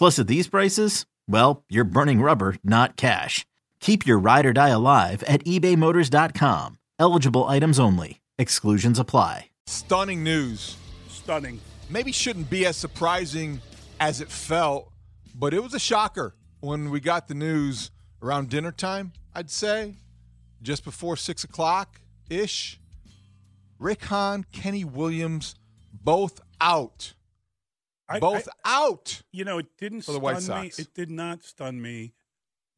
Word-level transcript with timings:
Plus, 0.00 0.18
at 0.18 0.28
these 0.28 0.48
prices, 0.48 1.04
well, 1.28 1.62
you're 1.68 1.84
burning 1.84 2.22
rubber, 2.22 2.56
not 2.64 2.96
cash. 2.96 3.44
Keep 3.80 4.06
your 4.06 4.18
ride 4.18 4.46
or 4.46 4.54
die 4.54 4.70
alive 4.70 5.22
at 5.24 5.44
ebaymotors.com. 5.44 6.78
Eligible 6.98 7.44
items 7.44 7.78
only. 7.78 8.22
Exclusions 8.38 8.98
apply. 8.98 9.50
Stunning 9.66 10.24
news. 10.24 10.78
Stunning. 11.10 11.60
Maybe 11.90 12.12
shouldn't 12.12 12.48
be 12.48 12.64
as 12.64 12.78
surprising 12.78 13.60
as 14.00 14.22
it 14.22 14.30
felt, 14.30 14.90
but 15.34 15.52
it 15.52 15.62
was 15.62 15.74
a 15.74 15.78
shocker 15.78 16.34
when 16.60 16.88
we 16.88 17.00
got 17.00 17.28
the 17.28 17.34
news 17.34 17.90
around 18.22 18.48
dinner 18.48 18.72
time, 18.72 19.12
I'd 19.34 19.50
say, 19.50 19.96
just 20.62 20.82
before 20.82 21.18
six 21.18 21.44
o'clock 21.44 22.00
ish. 22.30 22.80
Rick 23.78 24.04
Hahn, 24.04 24.46
Kenny 24.50 24.82
Williams, 24.82 25.56
both 25.92 26.40
out. 26.58 27.12
I, 28.10 28.18
both 28.18 28.48
I, 28.64 28.82
out. 28.82 29.22
You 29.32 29.44
know, 29.44 29.58
it 29.58 29.66
didn't 29.78 30.02
for 30.02 30.12
the 30.12 30.18
stun 30.18 30.56
White 30.58 30.62
me. 30.64 30.72
It 30.78 30.94
did 30.94 31.10
not 31.10 31.44
stun 31.44 31.80
me 31.80 32.12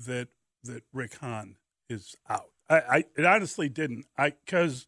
that 0.01 0.29
that 0.65 0.85
Rick 0.93 1.17
Hahn 1.17 1.57
is 1.89 2.15
out. 2.29 2.51
I, 2.69 2.77
I 2.79 3.05
it 3.17 3.25
honestly 3.25 3.69
didn't. 3.69 4.07
I 4.17 4.31
because 4.45 4.87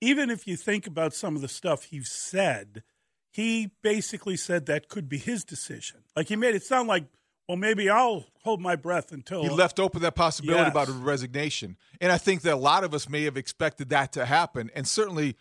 even 0.00 0.30
if 0.30 0.46
you 0.46 0.56
think 0.56 0.86
about 0.86 1.14
some 1.14 1.36
of 1.36 1.42
the 1.42 1.48
stuff 1.48 1.84
he 1.84 2.02
said, 2.02 2.82
he 3.30 3.70
basically 3.82 4.36
said 4.36 4.66
that 4.66 4.88
could 4.88 5.08
be 5.08 5.18
his 5.18 5.44
decision. 5.44 6.04
Like 6.16 6.28
he 6.28 6.36
made 6.36 6.54
it 6.54 6.62
sound 6.62 6.88
like, 6.88 7.04
well, 7.48 7.56
maybe 7.56 7.88
I'll 7.88 8.26
hold 8.42 8.60
my 8.60 8.76
breath 8.76 9.10
until 9.10 9.42
He 9.42 9.48
left 9.48 9.80
open 9.80 10.02
that 10.02 10.14
possibility 10.14 10.62
Yes. 10.62 10.70
about 10.70 10.88
a 10.88 10.92
resignation. 10.92 11.76
And 12.00 12.12
I 12.12 12.18
think 12.18 12.42
that 12.42 12.54
a 12.54 12.56
lot 12.56 12.84
of 12.84 12.94
us 12.94 13.08
may 13.08 13.24
have 13.24 13.36
expected 13.36 13.88
that 13.88 14.12
to 14.12 14.26
happen. 14.26 14.70
And 14.74 14.86
certainly, 14.86 15.36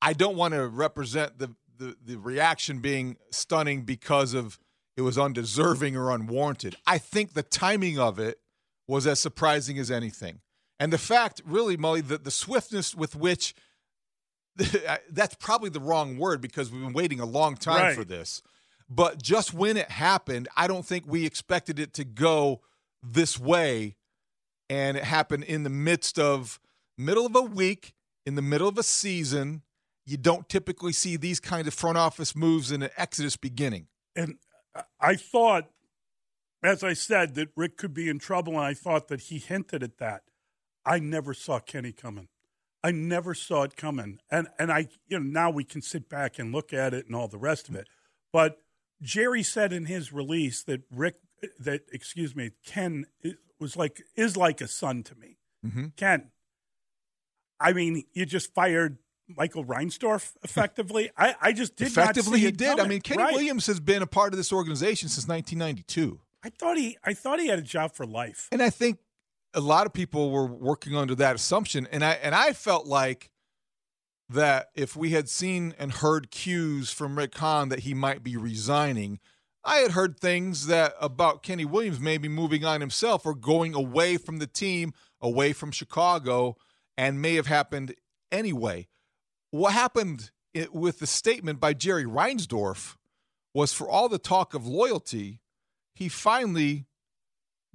I 0.00 0.12
don't 0.12 0.36
want 0.36 0.54
to 0.54 0.66
represent 0.68 1.38
the, 1.38 1.54
the, 1.80 1.96
the 2.04 2.16
reaction 2.16 2.78
being 2.78 3.16
stunning 3.32 3.82
because 3.82 4.34
of 4.34 4.58
it 4.96 5.02
was 5.02 5.18
undeserving 5.18 5.96
or 5.96 6.10
unwarranted. 6.10 6.76
I 6.86 6.98
think 6.98 7.32
the 7.32 7.42
timing 7.42 7.98
of 7.98 8.18
it 8.18 8.38
was 8.86 9.06
as 9.06 9.18
surprising 9.18 9.78
as 9.78 9.90
anything. 9.90 10.40
And 10.78 10.92
the 10.92 10.98
fact, 10.98 11.40
really, 11.44 11.76
Mully, 11.76 12.06
that 12.08 12.24
the 12.24 12.30
swiftness 12.30 12.94
with 12.94 13.16
which 13.16 13.54
that's 15.10 15.34
probably 15.36 15.70
the 15.70 15.80
wrong 15.80 16.18
word 16.18 16.40
because 16.40 16.70
we've 16.70 16.82
been 16.82 16.92
waiting 16.92 17.20
a 17.20 17.24
long 17.26 17.56
time 17.56 17.82
Right. 17.82 17.96
for 17.96 18.04
this. 18.04 18.42
But 18.88 19.22
just 19.22 19.54
when 19.54 19.76
it 19.76 19.90
happened, 19.90 20.48
I 20.56 20.66
don't 20.66 20.84
think 20.84 21.04
we 21.06 21.24
expected 21.24 21.78
it 21.78 21.94
to 21.94 22.04
go 22.04 22.60
this 23.02 23.38
way. 23.38 23.96
And 24.68 24.96
it 24.96 25.04
happened 25.04 25.44
in 25.44 25.62
the 25.62 25.70
midst 25.70 26.18
of 26.18 26.60
middle 26.98 27.24
of 27.26 27.34
a 27.36 27.42
week, 27.42 27.94
in 28.26 28.34
the 28.34 28.42
middle 28.42 28.68
of 28.68 28.76
a 28.78 28.82
season. 28.82 29.62
You 30.10 30.16
don't 30.16 30.48
typically 30.48 30.92
see 30.92 31.16
these 31.16 31.38
kind 31.38 31.68
of 31.68 31.72
front 31.72 31.96
office 31.96 32.34
moves 32.34 32.72
in 32.72 32.82
an 32.82 32.90
exodus 32.96 33.36
beginning. 33.36 33.86
and 34.16 34.38
I 35.00 35.14
thought, 35.14 35.70
as 36.64 36.82
I 36.82 36.94
said, 36.94 37.36
that 37.36 37.50
Rick 37.56 37.76
could 37.76 37.94
be 37.94 38.08
in 38.08 38.18
trouble, 38.18 38.54
and 38.54 38.62
I 38.62 38.74
thought 38.74 39.06
that 39.06 39.20
he 39.22 39.38
hinted 39.38 39.84
at 39.84 39.98
that. 39.98 40.22
I 40.84 40.98
never 40.98 41.32
saw 41.32 41.60
Kenny 41.60 41.92
coming. 41.92 42.26
I 42.82 42.90
never 42.90 43.34
saw 43.34 43.62
it 43.62 43.76
coming, 43.76 44.18
and 44.28 44.48
and 44.58 44.72
I, 44.72 44.88
you 45.06 45.20
know, 45.20 45.24
now 45.24 45.50
we 45.50 45.62
can 45.62 45.80
sit 45.80 46.08
back 46.08 46.40
and 46.40 46.52
look 46.52 46.72
at 46.72 46.92
it 46.92 47.06
and 47.06 47.14
all 47.14 47.28
the 47.28 47.38
rest 47.38 47.68
of 47.68 47.76
it. 47.76 47.86
But 48.32 48.56
Jerry 49.00 49.44
said 49.44 49.72
in 49.72 49.84
his 49.84 50.12
release 50.12 50.64
that 50.64 50.80
Rick, 50.90 51.16
that 51.60 51.82
excuse 51.92 52.34
me, 52.34 52.50
Ken 52.66 53.06
was 53.60 53.76
like 53.76 54.02
is 54.16 54.36
like 54.36 54.60
a 54.60 54.66
son 54.66 55.04
to 55.04 55.14
me. 55.14 55.36
Mm-hmm. 55.64 55.86
Ken, 55.96 56.32
I 57.60 57.72
mean, 57.72 58.04
you 58.12 58.26
just 58.26 58.52
fired 58.54 58.98
Michael 59.36 59.64
Reinsdorf 59.64 60.32
effectively. 60.42 61.10
I, 61.16 61.34
I 61.40 61.52
just 61.52 61.76
did 61.76 61.88
Effectively, 61.88 62.40
he 62.40 62.50
did. 62.50 62.80
I 62.80 62.86
mean, 62.86 63.00
Kenny 63.00 63.22
Right. 63.22 63.34
Williams 63.34 63.66
has 63.66 63.80
been 63.80 64.02
a 64.02 64.06
part 64.06 64.32
of 64.32 64.36
this 64.36 64.52
organization 64.52 65.08
since 65.08 65.26
1992. 65.28 66.20
I 66.42 66.50
thought 66.50 66.76
he 66.78 66.96
I 67.04 67.14
thought 67.14 67.38
he 67.38 67.48
had 67.48 67.58
a 67.58 67.62
job 67.62 67.92
for 67.92 68.06
life. 68.06 68.48
And 68.50 68.62
I 68.62 68.70
think 68.70 68.98
a 69.52 69.60
lot 69.60 69.86
of 69.86 69.92
people 69.92 70.30
were 70.30 70.46
working 70.46 70.96
under 70.96 71.14
that 71.16 71.34
assumption. 71.34 71.86
And 71.90 72.04
I 72.04 72.12
and 72.12 72.34
I 72.34 72.52
felt 72.52 72.86
like 72.86 73.30
that 74.28 74.70
if 74.74 74.96
we 74.96 75.10
had 75.10 75.28
seen 75.28 75.74
and 75.78 75.92
heard 75.92 76.30
cues 76.30 76.90
from 76.90 77.18
Rick 77.18 77.36
Hahn 77.36 77.68
that 77.68 77.80
he 77.80 77.94
might 77.94 78.22
be 78.22 78.36
resigning, 78.36 79.18
I 79.64 79.78
had 79.78 79.90
heard 79.90 80.18
things 80.18 80.66
that 80.68 80.94
about 81.00 81.42
Kenny 81.42 81.64
Williams 81.64 82.00
maybe 82.00 82.28
moving 82.28 82.64
on 82.64 82.80
himself 82.80 83.26
or 83.26 83.34
going 83.34 83.74
away 83.74 84.16
from 84.16 84.38
the 84.38 84.46
team, 84.46 84.94
away 85.20 85.52
from 85.52 85.72
Chicago, 85.72 86.56
and 86.96 87.20
may 87.20 87.34
have 87.34 87.48
happened 87.48 87.94
anyway. 88.30 88.88
What 89.50 89.72
happened 89.72 90.30
with 90.72 90.98
the 90.98 91.06
statement 91.06 91.60
by 91.60 91.74
Jerry 91.74 92.04
Reinsdorf 92.04 92.96
was 93.54 93.72
for 93.72 93.88
all 93.88 94.08
the 94.08 94.18
talk 94.18 94.54
of 94.54 94.66
loyalty, 94.66 95.40
he 95.94 96.08
finally 96.08 96.86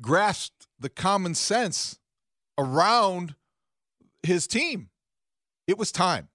grasped 0.01 0.67
the 0.79 0.89
common 0.89 1.35
sense 1.35 1.99
around 2.57 3.35
his 4.23 4.47
team. 4.47 4.89
It 5.67 5.77
was 5.77 5.91
time. 5.91 6.29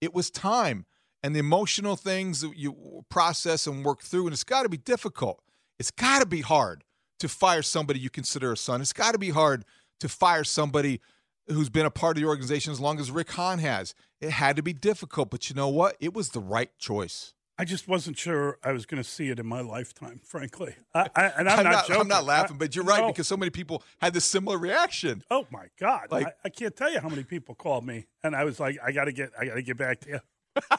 It 0.00 0.14
was 0.14 0.30
time. 0.30 0.86
And 1.22 1.34
the 1.34 1.40
emotional 1.40 1.96
things 1.96 2.40
that 2.42 2.56
you 2.56 3.04
process 3.08 3.66
and 3.66 3.84
work 3.84 4.02
through, 4.02 4.26
and 4.26 4.32
it's 4.32 4.44
got 4.44 4.64
to 4.64 4.68
be 4.68 4.76
difficult. 4.76 5.40
It's 5.78 5.90
got 5.90 6.20
to 6.20 6.26
be 6.26 6.42
hard 6.42 6.84
to 7.20 7.28
fire 7.28 7.62
somebody 7.62 7.98
you 7.98 8.10
consider 8.10 8.52
a 8.52 8.56
son. 8.56 8.80
It's 8.80 8.92
got 8.92 9.12
to 9.12 9.18
be 9.18 9.30
hard 9.30 9.64
to 10.00 10.08
fire 10.08 10.44
somebody 10.44 11.00
who's 11.48 11.70
been 11.70 11.86
a 11.86 11.90
part 11.90 12.16
of 12.16 12.22
the 12.22 12.28
organization 12.28 12.72
as 12.72 12.80
long 12.80 12.98
as 13.00 13.10
Rick 13.10 13.30
Hahn 13.32 13.58
has. 13.58 13.94
It 14.24 14.30
had 14.30 14.56
to 14.56 14.62
be 14.62 14.72
difficult, 14.72 15.30
but 15.30 15.50
you 15.50 15.54
know 15.54 15.68
what? 15.68 15.96
It 16.00 16.14
was 16.14 16.30
the 16.30 16.40
right 16.40 16.70
choice. 16.78 17.34
I 17.58 17.66
just 17.66 17.86
wasn't 17.86 18.16
sure 18.16 18.58
I 18.64 18.72
was 18.72 18.86
going 18.86 19.02
to 19.02 19.08
see 19.08 19.28
it 19.28 19.38
in 19.38 19.46
my 19.46 19.60
lifetime, 19.60 20.20
frankly. 20.24 20.74
I, 20.94 21.08
I, 21.14 21.24
and 21.38 21.48
I'm, 21.48 21.58
I'm 21.58 21.64
not, 21.64 21.72
not, 21.72 21.86
joking. 21.86 22.00
I'm 22.00 22.08
not 22.08 22.24
laughing, 22.24 22.56
but 22.56 22.74
you're 22.74 22.86
right 22.86 23.02
no. 23.02 23.08
because 23.08 23.28
so 23.28 23.36
many 23.36 23.50
people 23.50 23.82
had 24.00 24.14
this 24.14 24.24
similar 24.24 24.56
reaction. 24.56 25.22
oh 25.30 25.46
my 25.50 25.66
god, 25.78 26.08
Like- 26.10 26.26
I, 26.26 26.32
I 26.46 26.48
can't 26.48 26.74
tell 26.74 26.90
you 26.90 27.00
how 27.00 27.08
many 27.10 27.22
people 27.22 27.54
called 27.54 27.84
me, 27.86 28.06
and 28.22 28.34
I 28.34 28.44
was 28.44 28.58
like, 28.58 28.78
I 28.82 28.92
got 28.92 29.04
to 29.04 29.12
get, 29.12 29.30
I 29.38 29.44
got 29.44 29.54
to 29.54 29.62
get 29.62 29.76
back 29.76 30.00
to 30.00 30.08
you. 30.08 30.20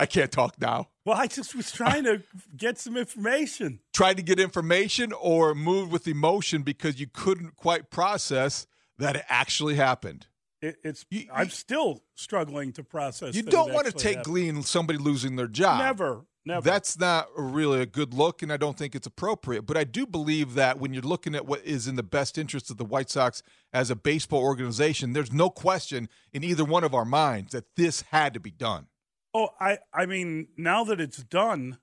I 0.00 0.06
can't 0.06 0.32
talk 0.32 0.60
now. 0.60 0.88
Well, 1.04 1.16
I 1.16 1.28
just 1.28 1.54
was 1.54 1.70
trying 1.70 2.04
to 2.04 2.22
get 2.56 2.78
some 2.78 2.96
information. 2.96 3.80
Tried 3.94 4.16
to 4.16 4.22
get 4.22 4.40
information 4.40 5.12
or 5.12 5.54
moved 5.54 5.92
with 5.92 6.08
emotion 6.08 6.62
because 6.62 6.98
you 6.98 7.06
couldn't 7.06 7.56
quite 7.56 7.90
process 7.90 8.66
that 8.98 9.16
it 9.16 9.24
actually 9.28 9.76
happened. 9.76 10.26
It, 10.62 10.76
it's 10.84 11.06
You- 11.10 11.28
I'm 11.32 11.46
you- 11.46 11.50
still 11.50 12.02
struggling 12.14 12.72
to 12.74 12.84
process. 12.84 13.34
You 13.34 13.42
don't 13.42 13.72
want 13.72 13.86
to 13.86 13.92
take 13.92 14.16
happened. 14.18 14.24
glee 14.24 14.48
in 14.48 14.62
somebody 14.62 14.98
losing 14.98 15.36
their 15.36 15.46
job. 15.46 15.78
Never, 15.80 16.26
never. 16.44 16.60
That's 16.62 16.98
not 16.98 17.28
really 17.34 17.80
a 17.80 17.86
good 17.86 18.12
look, 18.12 18.42
and 18.42 18.52
I 18.52 18.56
don't 18.58 18.76
think 18.76 18.94
it's 18.94 19.06
appropriate. 19.06 19.62
But 19.62 19.76
I 19.78 19.84
do 19.84 20.06
believe 20.06 20.54
that 20.54 20.78
when 20.78 20.92
you're 20.92 21.02
looking 21.02 21.34
at 21.34 21.46
what 21.46 21.64
is 21.64 21.88
in 21.88 21.96
the 21.96 22.02
best 22.02 22.36
interest 22.36 22.70
of 22.70 22.76
the 22.76 22.84
White 22.84 23.08
Sox 23.08 23.42
as 23.72 23.90
a 23.90 23.96
baseball 23.96 24.42
organization, 24.42 25.14
there's 25.14 25.32
no 25.32 25.48
question 25.48 26.08
in 26.32 26.44
either 26.44 26.64
one 26.64 26.84
of 26.84 26.94
our 26.94 27.06
minds 27.06 27.52
that 27.52 27.74
this 27.76 28.02
had 28.10 28.34
to 28.34 28.40
be 28.40 28.50
done. 28.50 28.86
Oh, 29.32 29.50
I, 29.60 29.78
I 29.94 30.06
mean, 30.06 30.48
now 30.58 30.84
that 30.84 31.00
it's 31.00 31.22
done, 31.22 31.78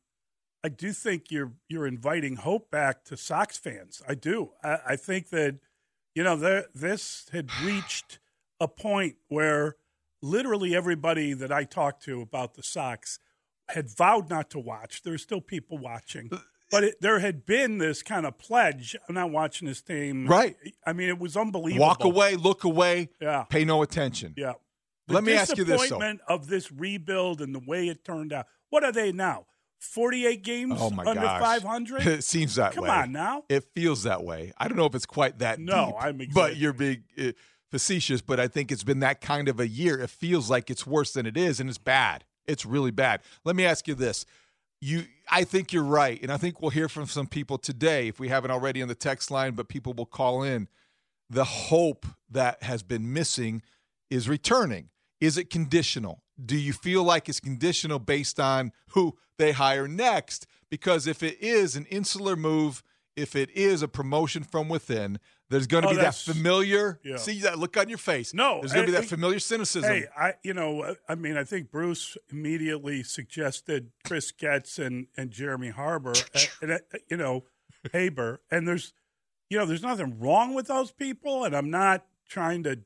I 0.63 0.69
do 0.69 0.91
think 0.91 1.31
you're 1.31 1.53
you're 1.67 1.87
inviting 1.87 2.35
hope 2.35 2.69
back 2.69 3.05
to 3.05 3.17
Sox 3.17 3.57
fans. 3.57 4.01
I 4.07 4.13
do. 4.15 4.51
I, 4.63 4.79
I 4.89 4.95
think 4.97 5.29
that 5.29 5.59
you 6.13 6.23
know 6.23 6.35
there, 6.35 6.65
this 6.75 7.25
had 7.31 7.49
reached 7.63 8.19
a 8.59 8.67
point 8.67 9.15
where 9.29 9.75
literally 10.21 10.75
everybody 10.75 11.33
that 11.33 11.51
I 11.51 11.63
talked 11.63 12.03
to 12.03 12.21
about 12.21 12.55
the 12.55 12.63
Sox 12.63 13.19
had 13.69 13.89
vowed 13.89 14.29
not 14.29 14.49
to 14.51 14.59
watch. 14.59 15.03
There 15.03 15.11
There's 15.11 15.21
still 15.23 15.41
people 15.41 15.77
watching. 15.77 16.29
But 16.71 16.83
it, 16.83 16.95
there 17.01 17.19
had 17.19 17.45
been 17.45 17.77
this 17.77 18.03
kind 18.03 18.25
of 18.25 18.37
pledge. 18.37 18.95
I'm 19.07 19.15
not 19.15 19.31
watching 19.31 19.67
this 19.67 19.81
team. 19.81 20.27
Right. 20.27 20.55
I 20.85 20.93
mean, 20.93 21.07
it 21.09 21.19
was 21.19 21.37
unbelievable. 21.37 21.85
Walk 21.85 22.03
away, 22.03 22.35
look 22.35 22.63
away, 22.63 23.09
Yeah. 23.21 23.43
pay 23.49 23.63
no 23.63 23.81
attention. 23.83 24.33
Yeah. 24.35 24.53
Let 25.07 25.23
me 25.23 25.33
ask 25.33 25.55
you 25.57 25.63
this, 25.63 25.81
disappointment 25.81 26.19
of 26.27 26.47
this 26.47 26.69
rebuild 26.71 27.39
and 27.41 27.55
the 27.55 27.61
way 27.65 27.87
it 27.87 28.03
turned 28.03 28.33
out. 28.33 28.47
What 28.69 28.83
are 28.83 28.91
they 28.91 29.13
now? 29.13 29.45
48 29.79 30.43
games 30.43 30.73
Oh 30.77 30.89
my 30.89 31.05
under 31.05 31.21
500? 31.21 32.01
It 32.07 32.23
seems 32.23 32.55
that 32.55 32.73
Come 32.73 32.83
way. 32.85 32.89
on 32.89 33.11
now. 33.13 33.43
It 33.47 33.63
feels 33.75 34.03
that 34.03 34.23
way. 34.23 34.51
I 34.57 34.67
don't 34.67 34.75
know 34.75 34.85
if 34.87 34.95
it's 34.95 35.05
quite 35.05 35.39
that 35.39 35.59
No, 35.59 35.85
deep. 35.87 35.95
I'm 36.03 36.21
But 36.33 36.57
you're 36.57 36.73
being 36.73 37.03
uh, 37.17 37.31
facetious. 37.71 38.21
But 38.21 38.39
I 38.39 38.47
think 38.47 38.71
it's 38.71 38.83
been 38.83 38.99
that 38.99 39.21
kind 39.21 39.47
of 39.47 39.59
a 39.59 39.67
year. 39.67 39.99
It 39.99 40.09
feels 40.09 40.49
like 40.49 40.69
it's 40.69 40.87
worse 40.87 41.13
than 41.13 41.25
it 41.25 41.37
is, 41.37 41.59
and 41.59 41.69
it's 41.69 41.77
bad. 41.77 42.23
It's 42.45 42.65
really 42.65 42.91
bad. 42.91 43.21
Let 43.43 43.55
me 43.55 43.65
ask 43.65 43.87
you 43.87 43.95
this: 43.95 44.25
you, 44.81 45.05
I 45.29 45.43
think 45.43 45.73
you're 45.73 45.83
right, 45.83 46.21
and 46.21 46.31
I 46.31 46.37
think 46.37 46.61
we'll 46.61 46.71
hear 46.71 46.89
from 46.89 47.05
some 47.07 47.27
people 47.27 47.57
today 47.57 48.07
if 48.07 48.19
we 48.19 48.29
haven't 48.29 48.51
already 48.51 48.81
on 48.81 48.87
the 48.87 48.95
text 48.95 49.31
line. 49.31 49.53
But 49.53 49.67
people 49.67 49.93
will 49.93 50.05
call 50.05 50.43
in. 50.43 50.67
The 51.29 51.43
hope 51.43 52.05
that 52.29 52.63
has 52.63 52.83
been 52.83 53.11
missing 53.11 53.61
is 54.09 54.29
returning. 54.29 54.89
Is 55.19 55.37
it 55.37 55.49
conditional? 55.49 56.23
Do 56.43 56.55
you 56.55 56.71
feel 56.71 57.03
like 57.03 57.27
it's 57.27 57.39
conditional 57.39 57.99
based 57.99 58.39
on 58.39 58.71
who 58.89 59.17
they 59.37 59.51
hire 59.51 59.87
next? 59.87 60.45
Because 60.69 61.07
if 61.07 61.23
it 61.23 61.41
is 61.41 61.75
an 61.75 61.85
insular 61.85 62.35
move, 62.35 62.83
if 63.17 63.35
it 63.35 63.49
is 63.49 63.81
a 63.81 63.87
promotion 63.87 64.43
from 64.43 64.69
within, 64.69 65.19
there's 65.49 65.67
going 65.67 65.81
to 65.83 65.89
Oh, 65.89 65.91
be 65.91 65.97
that 65.97 66.15
familiar. 66.15 66.99
yeah. 67.03 67.17
See 67.17 67.39
that 67.41 67.57
look 67.59 67.75
on 67.77 67.89
your 67.89 67.97
face. 67.97 68.33
No, 68.33 68.59
there's 68.59 68.71
going 68.73 68.85
to 68.85 68.91
be 68.91 68.97
I- 68.97 69.01
that 69.01 69.07
familiar 69.09 69.39
cynicism. 69.39 69.89
Hey, 69.91 70.05
I 70.17 70.33
you 70.43 70.53
know, 70.53 70.95
I 71.09 71.15
mean, 71.15 71.35
I 71.35 71.43
think 71.43 71.71
Bruce 71.71 72.15
immediately 72.31 73.03
suggested 73.03 73.91
Chris 74.05 74.31
Getz 74.31 74.77
and, 74.79 75.07
and 75.17 75.31
Jeremy 75.31 75.69
Harbor, 75.69 76.13
uh, 76.35 76.39
and, 76.61 76.71
uh, 76.73 76.77
you 77.09 77.17
know, 77.17 77.43
Haber, 77.91 78.41
and 78.51 78.67
there's, 78.67 78.93
you 79.49 79.57
know, 79.57 79.65
there's 79.65 79.81
nothing 79.83 80.19
wrong 80.19 80.53
with 80.53 80.67
those 80.67 80.91
people, 80.91 81.43
and 81.43 81.55
I'm 81.55 81.69
not 81.71 82.05
trying 82.29 82.63
to 82.63 82.79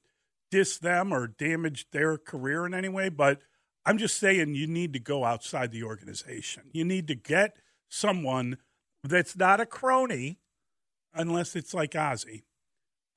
diss 0.51 0.77
them 0.77 1.11
or 1.13 1.27
damage 1.27 1.89
their 1.91 2.17
career 2.17 2.65
in 2.65 2.73
any 2.73 2.89
way, 2.89 3.09
but 3.09 3.39
I'm 3.85 3.97
just 3.97 4.19
saying 4.19 4.53
you 4.53 4.67
need 4.67 4.93
to 4.93 4.99
go 4.99 5.23
outside 5.25 5.71
the 5.71 5.83
organization. 5.83 6.63
You 6.71 6.85
need 6.85 7.07
to 7.07 7.15
get 7.15 7.55
someone 7.89 8.57
that's 9.03 9.36
not 9.36 9.59
a 9.59 9.65
crony, 9.65 10.39
unless 11.13 11.56
it's 11.56 11.74
like 11.74 11.95
Ozzie. 11.95 12.44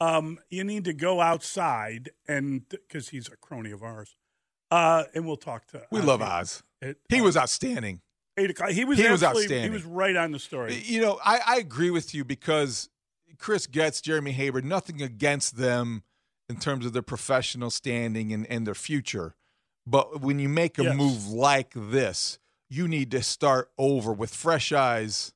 Um, 0.00 0.38
you 0.50 0.64
need 0.64 0.84
to 0.84 0.92
go 0.92 1.20
outside 1.20 2.10
and 2.26 2.68
because 2.68 3.10
he's 3.10 3.28
a 3.28 3.36
crony 3.36 3.70
of 3.70 3.82
ours, 3.82 4.16
uh, 4.70 5.04
and 5.14 5.26
we'll 5.26 5.36
talk 5.36 5.66
to. 5.68 5.82
we 5.90 6.00
love 6.00 6.20
Oz. 6.20 6.62
At, 6.82 6.96
He 7.08 7.20
uh, 7.20 7.24
was 7.24 7.36
outstanding. 7.36 8.00
eight 8.36 8.50
o'clock. 8.50 8.70
He 8.70 8.84
was 8.84 8.98
he 8.98 9.08
was 9.08 9.22
outstanding. 9.22 9.62
He 9.62 9.70
was 9.70 9.84
right 9.84 10.16
on 10.16 10.32
the 10.32 10.38
story. 10.38 10.74
You 10.84 11.00
know, 11.00 11.20
I, 11.24 11.40
I 11.46 11.56
agree 11.56 11.90
with 11.90 12.14
you 12.14 12.24
because 12.24 12.88
Chris 13.38 13.66
Getz, 13.66 14.00
Jeremy 14.00 14.32
Haber, 14.32 14.62
nothing 14.62 15.00
against 15.00 15.56
them 15.56 16.02
in 16.48 16.56
terms 16.56 16.84
of 16.84 16.92
their 16.92 17.02
professional 17.02 17.70
standing 17.70 18.32
and, 18.32 18.46
and 18.48 18.66
their 18.66 18.74
future. 18.74 19.34
But 19.86 20.20
when 20.20 20.38
you 20.38 20.48
make 20.48 20.78
a 20.78 20.84
Yes. 20.84 20.96
move 20.96 21.28
like 21.28 21.72
this, 21.74 22.38
you 22.68 22.88
need 22.88 23.10
to 23.12 23.22
start 23.22 23.70
over 23.78 24.12
with 24.12 24.34
fresh 24.34 24.72
eyes, 24.72 25.32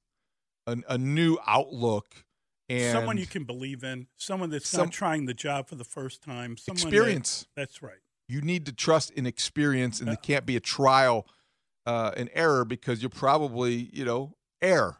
a, 0.72 0.94
a 0.94 0.98
new 0.98 1.38
outlook, 1.46 2.24
and 2.68 2.92
someone 2.92 3.16
you 3.18 3.26
can 3.26 3.44
believe 3.44 3.82
in, 3.84 4.06
someone 4.16 4.50
that's 4.50 4.68
Some- 4.68 4.86
not 4.86 4.92
trying 4.92 5.26
the 5.26 5.34
job 5.34 5.68
for 5.68 5.74
the 5.74 5.84
first 5.84 6.22
time, 6.22 6.56
someone 6.56 6.80
that- 6.82 6.88
experience. 6.88 7.46
that's 7.56 7.82
right. 7.82 7.98
you 8.28 8.40
need 8.40 8.66
to 8.66 8.72
trust 8.72 9.10
in 9.12 9.26
experience, 9.26 10.00
and 10.00 10.08
it 10.10 10.22
can't 10.22 10.44
be 10.46 10.56
a 10.56 10.60
trial 10.60 11.26
uh, 11.86 12.12
and 12.16 12.28
error 12.34 12.64
because 12.66 13.00
you're 13.02 13.08
probably, 13.08 13.88
you 13.92 14.04
know, 14.04 14.36
error. 14.60 14.98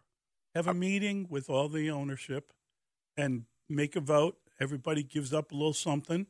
Have 0.55 0.67
a 0.67 0.73
meeting 0.75 1.27
with 1.29 1.51
all 1.51 1.69
the 1.69 1.91
ownership 1.91 2.53
and 3.17 3.45
make 3.69 3.95
a 3.97 4.01
vote. 4.01 4.39
Everybody 4.59 5.03
gives 5.03 5.35
up 5.35 5.53
a 5.53 5.55
little 5.55 5.75
something. 5.75 6.27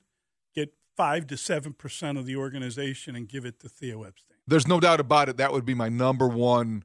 Get 0.54 0.74
five 0.96 1.28
to 1.28 1.36
seven 1.36 1.72
percent 1.72 2.18
of 2.18 2.26
the 2.26 2.34
organization 2.34 3.14
and 3.14 3.28
give 3.28 3.44
it 3.44 3.60
to 3.60 3.68
Theo 3.68 4.02
Epstein. 4.02 4.36
There's 4.48 4.66
no 4.66 4.80
doubt 4.80 4.98
about 4.98 5.28
it. 5.28 5.36
That 5.36 5.52
would 5.52 5.64
be 5.64 5.74
my 5.74 5.88
number 5.88 6.26
one 6.26 6.82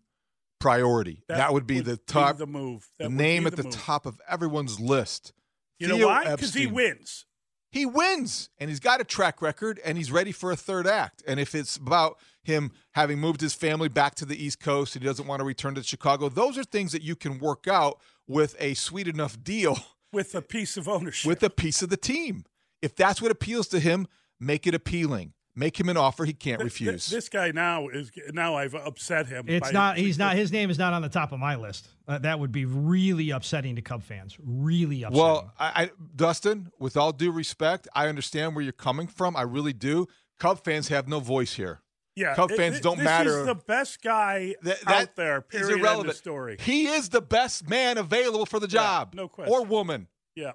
priority. 0.64 1.24
That, 1.28 1.54
would 1.54 1.68
be 1.68 1.80
the 1.82 1.98
top, 1.98 2.38
the 2.38 2.48
move. 2.48 2.88
the 2.98 3.04
That 3.06 3.10
would 3.12 3.18
name 3.18 3.46
at 3.48 3.56
the 3.56 3.64
move. 3.64 3.74
top 3.74 4.06
of 4.06 4.20
everyone's 4.28 4.80
list. 4.80 5.34
You 5.80 5.88
know 5.88 6.08
why? 6.08 6.32
Because 6.32 6.54
he 6.54 6.68
wins. 6.68 7.26
He 7.72 7.86
wins, 7.88 8.50
and 8.60 8.70
he's 8.70 8.80
got 8.80 9.02
a 9.02 9.04
track 9.04 9.42
record, 9.42 9.80
and 9.84 9.98
he's 9.98 10.12
ready 10.12 10.32
for 10.32 10.52
a 10.52 10.56
third 10.56 10.86
act. 10.86 11.24
And 11.28 11.40
if 11.40 11.56
it's 11.56 11.76
about 11.76 12.20
him 12.44 12.72
having 12.94 13.20
moved 13.20 13.42
his 13.42 13.56
family 13.56 13.90
back 13.90 14.14
to 14.16 14.26
the 14.26 14.42
East 14.42 14.60
Coast 14.60 14.96
and 14.96 15.02
he 15.02 15.08
doesn't 15.10 15.26
want 15.26 15.40
to 15.40 15.44
return 15.44 15.74
to 15.76 15.84
Chicago, 15.84 16.30
those 16.30 16.56
are 16.58 16.64
things 16.64 16.92
that 16.92 17.02
you 17.02 17.16
can 17.16 17.40
work 17.40 17.68
out 17.68 18.00
with 18.28 18.56
a 18.60 18.76
sweet 18.76 19.08
enough 19.08 19.44
deal 19.44 19.78
with 20.14 20.36
a 20.36 20.42
piece 20.42 20.78
of 20.78 20.88
ownership. 20.88 21.28
with 21.28 21.42
a 21.42 21.50
piece 21.50 21.82
of 21.82 21.90
the 21.90 21.98
team. 21.98 22.44
If 22.84 22.96
that's 22.96 23.22
what 23.22 23.32
appeals 23.32 23.68
to 23.70 23.80
him, 23.80 24.08
make 24.40 24.68
it 24.68 24.76
appealing. 24.76 25.34
Make 25.56 25.80
him 25.80 25.88
an 25.88 25.98
offer 25.98 26.26
he 26.26 26.34
can't 26.34 26.60
Th- 26.60 26.72
th- 26.74 26.88
refuse. 26.88 27.08
This 27.08 27.30
guy 27.30 27.52
now 27.52 27.88
is 27.88 28.10
now 28.32 28.56
I've 28.56 28.74
upset 28.74 29.28
him. 29.28 29.46
It's 29.48 29.68
by- 29.68 29.72
not. 29.72 29.98
He's 29.98 30.18
not. 30.18 30.36
His 30.36 30.52
name 30.52 30.72
is 30.72 30.80
not 30.80 30.94
on 30.94 31.04
the 31.04 31.10
top 31.10 31.32
of 31.32 31.40
my 31.40 31.56
list. 31.56 31.88
Uh, 32.08 32.18
that 32.20 32.40
would 32.40 32.52
be 32.52 32.66
really 32.66 33.30
upsetting 33.30 33.76
to 33.76 33.82
Cub 33.84 34.02
fans. 34.02 34.36
Really 34.44 35.04
upsetting. 35.04 35.22
Well, 35.24 35.54
I, 35.60 35.84
I, 35.84 35.90
Dustin, 36.16 36.72
with 36.80 36.98
all 36.98 37.12
due 37.12 37.32
respect, 37.32 37.88
I 37.94 38.08
understand 38.08 38.56
where 38.56 38.64
you're 38.64 38.72
coming 38.74 39.06
from. 39.06 39.36
I 39.36 39.44
really 39.44 39.74
do. 39.74 40.08
Cub 40.40 40.64
fans 40.64 40.88
have 40.88 41.08
no 41.08 41.20
voice 41.20 41.54
here. 41.54 41.82
Yeah, 42.16 42.34
Cub 42.36 42.52
fans 42.52 42.78
it- 42.78 42.84
don't 42.84 42.98
this 42.98 43.06
matter. 43.06 43.42
is 43.42 43.46
the 43.46 43.56
best 43.56 44.02
guy 44.02 44.56
That, 44.64 44.78
out 44.88 44.88
that 44.88 45.16
there. 45.16 45.38
is 45.38 45.44
Period. 45.50 45.66
End 45.66 45.74
of 45.74 45.80
irrelevant. 45.82 46.16
story. 46.18 46.58
He 46.60 46.88
is 46.88 47.10
the 47.10 47.22
best 47.22 47.70
man 47.70 47.98
available 48.00 48.46
for 48.48 48.60
the 48.60 48.68
job. 48.68 49.14
no 49.16 49.28
question. 49.28 49.54
Or 49.54 49.64
woman, 49.64 50.08
Yeah. 50.36 50.54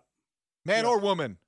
man 0.65 0.85
Yeah. 0.85 0.91
or 0.91 0.99
woman. 0.99 1.39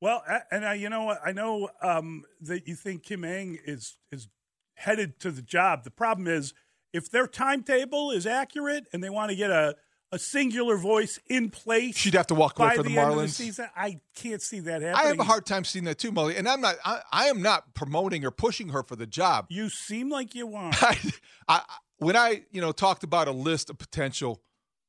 Well, 0.00 0.22
and 0.50 0.64
I, 0.64 0.74
you 0.74 0.88
know 0.88 1.04
what? 1.04 1.20
I 1.24 1.32
know 1.32 1.70
um, 1.82 2.24
that 2.42 2.68
you 2.68 2.74
think 2.76 3.02
Kim 3.02 3.24
Ng 3.24 3.58
is 3.64 3.96
is 4.12 4.28
headed 4.74 5.18
to 5.20 5.30
the 5.30 5.42
job. 5.42 5.84
The 5.84 5.90
problem 5.90 6.28
is 6.28 6.54
if 6.92 7.10
their 7.10 7.26
timetable 7.26 8.10
is 8.12 8.26
accurate 8.26 8.86
and 8.92 9.02
they 9.02 9.10
want 9.10 9.30
to 9.30 9.36
get 9.36 9.50
a 9.50 9.74
a 10.10 10.18
singular 10.18 10.78
voice 10.78 11.18
in 11.28 11.50
place, 11.50 11.94
She'd 11.96 12.14
have 12.14 12.28
to 12.28 12.34
walk 12.34 12.58
away 12.58 12.76
for 12.76 12.82
the 12.82 12.88
the 12.88 12.98
end 12.98 13.10
of 13.10 13.16
the 13.16 13.22
Marlins. 13.24 13.30
season. 13.34 13.68
I 13.76 14.00
can't 14.16 14.40
see 14.40 14.60
that 14.60 14.80
happening. 14.80 15.04
I 15.04 15.08
have 15.08 15.18
a 15.20 15.24
hard 15.24 15.44
time 15.44 15.64
seeing 15.64 15.84
that 15.84 15.98
too, 15.98 16.12
Mully. 16.12 16.38
And 16.38 16.48
I'm 16.48 16.62
not. 16.62 16.76
I, 16.84 17.00
I 17.12 17.24
am 17.26 17.42
not 17.42 17.74
promoting 17.74 18.24
or 18.24 18.30
pushing 18.30 18.70
her 18.70 18.82
for 18.82 18.96
the 18.96 19.06
job. 19.06 19.46
You 19.50 19.68
seem 19.68 20.08
like 20.08 20.34
you 20.34 20.46
want. 20.46 20.76
I, 20.82 20.96
I, 21.46 21.60
when 21.98 22.16
I, 22.16 22.44
you 22.52 22.60
know, 22.62 22.72
talked 22.72 23.02
about 23.04 23.28
a 23.28 23.32
list 23.32 23.68
of 23.68 23.76
potential 23.76 24.40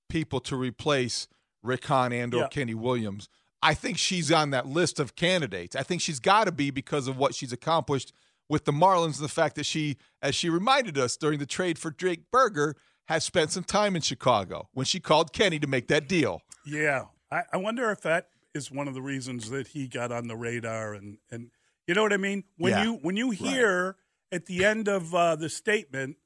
people 0.07 0.39
to 0.41 0.55
replace 0.55 1.27
Rick 1.63 1.85
Hahn 1.87 2.13
and 2.13 2.33
or 2.33 2.41
Yeah. 2.41 2.47
Kenny 2.47 2.73
Williams, 2.75 3.27
I 3.61 3.73
think 3.73 3.97
she's 3.97 4.31
on 4.31 4.51
that 4.51 4.67
list 4.67 4.99
of 4.99 5.15
candidates. 5.15 5.75
I 5.75 5.83
think 5.83 6.01
she's 6.01 6.19
got 6.19 6.45
to 6.45 6.51
be 6.51 6.71
because 6.71 7.07
of 7.07 7.17
what 7.17 7.35
she's 7.35 7.51
accomplished 7.51 8.13
with 8.47 8.65
the 8.65 8.71
Marlins 8.71 9.17
and 9.17 9.25
the 9.25 9.27
fact 9.27 9.55
that 9.55 9.65
she, 9.65 9.97
as 10.21 10.33
she 10.33 10.49
reminded 10.49 10.97
us 10.97 11.17
during 11.17 11.39
the 11.39 11.45
trade 11.45 11.77
for 11.77 11.91
Jake 11.91 12.31
Burger, 12.31 12.75
has 13.07 13.23
spent 13.23 13.51
some 13.51 13.63
time 13.63 13.95
in 13.95 14.01
Chicago 14.01 14.69
when 14.73 14.85
she 14.85 14.99
called 14.99 15.33
Kenny 15.33 15.59
to 15.59 15.67
make 15.67 15.87
that 15.87 16.07
deal. 16.07 16.41
Yeah, 16.65 17.05
I, 17.31 17.43
I 17.53 17.57
wonder 17.57 17.91
if 17.91 18.01
that 18.01 18.29
is 18.53 18.71
one 18.71 18.87
of 18.87 18.93
the 18.93 19.01
reasons 19.01 19.49
that 19.49 19.67
he 19.69 19.87
got 19.87 20.11
on 20.11 20.27
the 20.27 20.35
radar, 20.35 20.93
and 20.93 21.17
and 21.31 21.51
you 21.87 21.93
know 21.95 22.03
what 22.03 22.13
I 22.13 22.17
mean. 22.17 22.43
When 22.57 22.71
Yeah. 22.71 22.83
you 22.83 22.93
when 23.01 23.17
you 23.17 23.31
hear 23.31 23.97
at 24.31 24.45
the 24.45 24.63
end 24.63 24.87
of 24.87 25.13
uh, 25.13 25.35
the 25.35 25.49
statement 25.49 26.17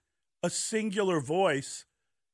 a 0.42 0.50
singular 0.50 1.20
voice, 1.22 1.86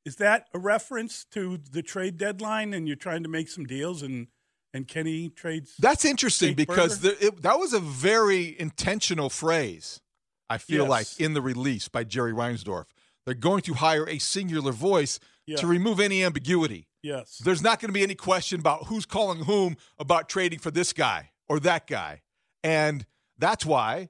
is 0.04 0.16
that 0.16 0.46
a 0.52 0.58
reference 0.58 1.24
to 1.32 1.56
the 1.56 1.82
trade 1.82 2.18
deadline, 2.18 2.74
and 2.74 2.86
you're 2.86 2.96
trying 2.96 3.22
to 3.22 3.28
make 3.28 3.48
some 3.48 3.64
deals, 3.64 4.02
and 4.02 4.28
and 4.72 4.86
Kenny 4.86 5.28
trades? 5.28 5.74
That's 5.78 6.04
interesting 6.04 6.54
because 6.54 7.00
the, 7.00 7.26
it, 7.26 7.42
that 7.42 7.58
was 7.58 7.72
a 7.72 7.80
very 7.80 8.58
intentional 8.58 9.30
phrase. 9.30 10.00
I 10.48 10.58
feel 10.58 10.82
Yes. 10.84 10.88
like 10.90 11.20
in 11.20 11.34
the 11.34 11.42
release 11.42 11.88
by 11.88 12.04
Jerry 12.04 12.32
Reinsdorf, 12.32 12.86
they're 13.24 13.34
going 13.34 13.62
to 13.62 13.74
hire 13.74 14.08
a 14.08 14.18
singular 14.18 14.72
voice 14.72 15.20
Yeah. 15.46 15.56
to 15.58 15.66
remove 15.66 16.00
any 16.00 16.24
ambiguity. 16.24 16.88
yes, 17.02 17.38
There's 17.38 17.62
not 17.62 17.80
going 17.80 17.88
to 17.88 17.92
be 17.94 18.02
any 18.02 18.14
question 18.14 18.60
about 18.60 18.86
who's 18.86 19.06
calling 19.06 19.44
whom 19.44 19.76
about 19.98 20.28
trading 20.28 20.58
for 20.58 20.70
this 20.70 20.92
guy 20.92 21.30
or 21.48 21.60
that 21.60 21.86
guy, 21.86 22.22
and 22.64 23.06
that's 23.38 23.64
why 23.64 24.08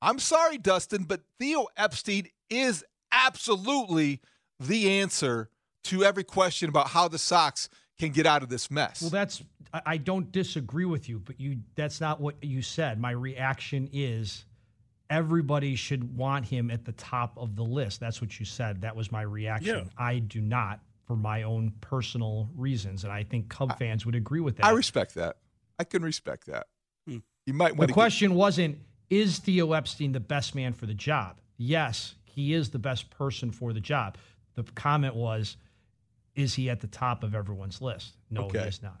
I'm 0.00 0.18
sorry, 0.20 0.58
Dustin, 0.58 1.02
but 1.04 1.22
Theo 1.40 1.66
Epstein 1.76 2.28
is 2.50 2.84
absolutely 3.10 4.20
the 4.60 5.00
answer 5.00 5.48
to 5.84 6.04
every 6.04 6.24
question 6.24 6.68
about 6.68 6.88
how 6.88 7.08
the 7.08 7.18
Sox 7.18 7.68
can 7.98 8.10
get 8.10 8.26
out 8.26 8.42
of 8.42 8.48
this 8.48 8.70
mess. 8.70 9.00
Well, 9.02 9.10
that's 9.10 9.42
I 9.72 9.82
I 9.86 9.96
don't 9.96 10.30
disagree 10.32 10.84
with 10.84 11.08
you, 11.08 11.18
but 11.18 11.40
you 11.40 11.58
that's 11.74 12.00
not 12.00 12.20
what 12.20 12.36
you 12.42 12.62
said. 12.62 13.00
My 13.00 13.10
reaction 13.10 13.88
is 13.92 14.44
everybody 15.10 15.74
should 15.74 16.16
want 16.16 16.46
him 16.46 16.70
at 16.70 16.84
the 16.84 16.92
top 16.92 17.36
of 17.36 17.56
the 17.56 17.64
list. 17.64 18.00
That's 18.00 18.20
what 18.20 18.38
you 18.38 18.46
said. 18.46 18.82
That 18.82 18.96
was 18.96 19.10
my 19.10 19.22
reaction. 19.22 19.76
Yeah. 19.78 19.84
I 19.96 20.18
do 20.18 20.40
not 20.40 20.80
for 21.06 21.16
my 21.16 21.42
own 21.42 21.72
personal 21.80 22.50
reasons, 22.54 23.04
and 23.04 23.12
I 23.12 23.22
think 23.22 23.48
Cub 23.48 23.78
fans 23.78 24.04
would 24.04 24.14
agree 24.14 24.40
with 24.40 24.56
that. 24.56 24.66
I 24.66 24.70
respect 24.70 25.14
that. 25.14 25.36
I 25.78 25.84
can 25.84 26.02
respect 26.02 26.46
that. 26.46 26.66
Hmm. 27.06 27.18
You 27.46 27.54
might 27.54 27.70
the 27.70 27.76
want 27.76 27.88
to 27.88 27.94
question 27.94 28.34
wasn't 28.34 28.78
is 29.10 29.38
Theo 29.38 29.72
Epstein 29.72 30.12
the 30.12 30.20
best 30.20 30.54
man 30.54 30.74
for 30.74 30.86
the 30.86 30.94
job? 30.94 31.40
Yes, 31.56 32.14
he 32.24 32.52
is 32.52 32.70
the 32.70 32.78
best 32.78 33.10
person 33.10 33.50
for 33.50 33.72
the 33.72 33.80
job. 33.80 34.16
The 34.54 34.64
comment 34.74 35.14
was, 35.14 35.56
is 36.38 36.54
he 36.54 36.70
at 36.70 36.80
the 36.80 36.86
top 36.86 37.24
of 37.24 37.34
everyone's 37.34 37.82
list? 37.82 38.16
No, 38.30 38.44
Okay. 38.44 38.60
he 38.62 38.68
is 38.68 38.82
not. 38.82 39.00